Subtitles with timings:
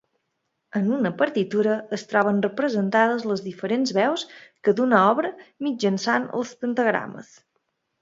[0.77, 4.27] En una partitura es troben representades les diferents veus
[4.65, 5.35] que d'una obra
[5.69, 7.35] mitjançant els pentagrames.